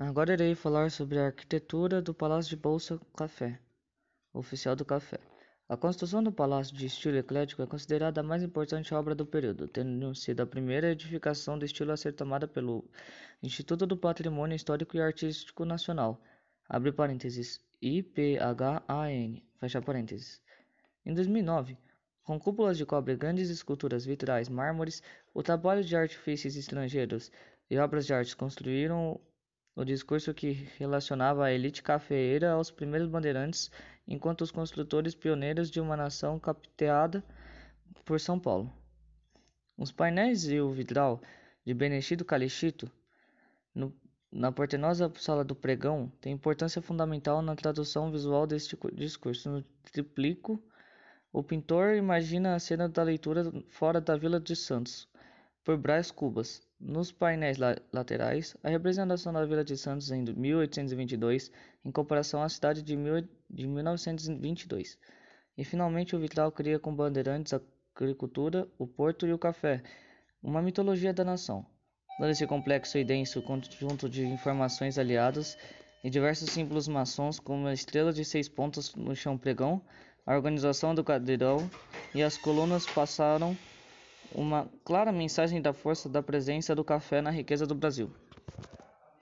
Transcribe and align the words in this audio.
Agora 0.00 0.32
irei 0.32 0.54
falar 0.54 0.92
sobre 0.92 1.18
a 1.18 1.26
arquitetura 1.26 2.00
do 2.00 2.14
Palácio 2.14 2.50
de 2.50 2.56
Bolsa 2.56 3.00
Café, 3.16 3.58
oficial 4.32 4.76
do 4.76 4.84
café. 4.84 5.18
A 5.68 5.76
construção 5.76 6.22
do 6.22 6.30
palácio 6.30 6.72
de 6.76 6.86
estilo 6.86 7.16
eclético 7.16 7.62
é 7.62 7.66
considerada 7.66 8.20
a 8.20 8.22
mais 8.22 8.44
importante 8.44 8.94
obra 8.94 9.12
do 9.12 9.26
período, 9.26 9.66
tendo 9.66 10.14
sido 10.14 10.40
a 10.40 10.46
primeira 10.46 10.92
edificação 10.92 11.58
do 11.58 11.64
estilo 11.64 11.90
a 11.90 11.96
ser 11.96 12.12
tomada 12.12 12.46
pelo 12.46 12.88
Instituto 13.42 13.88
do 13.88 13.96
Patrimônio 13.96 14.54
Histórico 14.54 14.96
e 14.96 15.00
Artístico 15.00 15.64
Nacional, 15.64 16.22
abre 16.68 16.92
parênteses, 16.92 17.60
IPHAN, 17.82 19.42
fecha 19.58 19.82
parênteses. 19.82 20.40
Em 21.04 21.12
2009, 21.12 21.76
com 22.22 22.38
cúpulas 22.38 22.78
de 22.78 22.86
cobre, 22.86 23.16
grandes 23.16 23.50
esculturas 23.50 24.04
vitrais, 24.04 24.48
mármores, 24.48 25.02
o 25.34 25.42
trabalho 25.42 25.82
de 25.82 25.96
artifícios 25.96 26.54
estrangeiros 26.54 27.32
e 27.68 27.76
obras 27.78 28.06
de 28.06 28.14
arte 28.14 28.36
construíram 28.36 29.20
o 29.78 29.84
discurso 29.84 30.34
que 30.34 30.50
relacionava 30.76 31.44
a 31.44 31.52
elite 31.52 31.84
cafeeira 31.84 32.50
aos 32.50 32.68
primeiros 32.68 33.08
bandeirantes, 33.08 33.70
enquanto 34.08 34.40
os 34.40 34.50
construtores 34.50 35.14
pioneiros 35.14 35.70
de 35.70 35.80
uma 35.80 35.96
nação 35.96 36.36
capiteada 36.36 37.22
por 38.04 38.18
São 38.18 38.40
Paulo. 38.40 38.72
Os 39.76 39.92
painéis 39.92 40.48
e 40.48 40.58
o 40.58 40.72
vidral 40.72 41.22
de 41.64 41.72
Benedito 41.72 42.24
Calixto, 42.24 42.90
no, 43.72 43.94
na 44.32 44.50
portentosa 44.50 45.12
sala 45.14 45.44
do 45.44 45.54
pregão, 45.54 46.10
têm 46.20 46.32
importância 46.32 46.82
fundamental 46.82 47.40
na 47.40 47.54
tradução 47.54 48.10
visual 48.10 48.48
deste 48.48 48.76
discurso. 48.94 49.48
No 49.48 49.62
triplico, 49.92 50.60
o 51.32 51.40
pintor 51.40 51.94
imagina 51.94 52.56
a 52.56 52.58
cena 52.58 52.88
da 52.88 53.04
leitura 53.04 53.44
fora 53.68 54.00
da 54.00 54.16
Vila 54.16 54.40
de 54.40 54.56
Santos, 54.56 55.08
por 55.68 55.76
Brás 55.76 56.10
Cubas. 56.10 56.62
Nos 56.80 57.12
painéis 57.12 57.58
la 57.58 57.76
laterais, 57.92 58.56
a 58.64 58.70
representação 58.70 59.34
da 59.34 59.44
Vila 59.44 59.62
de 59.62 59.76
Santos 59.76 60.10
em 60.10 60.24
1822 60.24 61.52
em 61.84 61.90
comparação 61.92 62.42
à 62.42 62.48
cidade 62.48 62.82
de, 62.82 62.96
de 63.50 63.66
1922. 63.66 64.98
E 65.58 65.64
finalmente 65.66 66.16
o 66.16 66.18
vitral 66.18 66.50
cria 66.50 66.78
com 66.78 66.94
bandeirantes 66.94 67.52
a 67.52 67.60
agricultura, 67.94 68.66
o 68.78 68.86
porto 68.86 69.26
e 69.26 69.32
o 69.34 69.38
café, 69.38 69.82
uma 70.42 70.62
mitologia 70.62 71.12
da 71.12 71.22
nação. 71.22 71.66
Todo 72.16 72.30
esse 72.30 72.46
complexo 72.46 72.96
e 72.96 73.04
denso 73.04 73.42
conjunto 73.42 74.08
de 74.08 74.24
informações 74.24 74.98
aliadas 74.98 75.54
e 76.02 76.08
diversos 76.08 76.48
símbolos 76.48 76.88
maçons 76.88 77.38
como 77.38 77.66
a 77.66 77.74
estrela 77.74 78.10
de 78.10 78.24
seis 78.24 78.48
pontas 78.48 78.94
no 78.94 79.14
chão 79.14 79.36
pregão, 79.36 79.82
a 80.24 80.34
organização 80.34 80.94
do 80.94 81.04
cadeirão 81.04 81.70
e 82.14 82.22
as 82.22 82.38
colunas 82.38 82.86
passaram 82.86 83.54
uma 84.34 84.68
clara 84.84 85.12
mensagem 85.12 85.60
da 85.60 85.72
força 85.72 86.08
da 86.08 86.22
presença 86.22 86.74
do 86.74 86.84
café 86.84 87.20
na 87.20 87.30
riqueza 87.30 87.66
do 87.66 87.74
Brasil. 87.74 88.10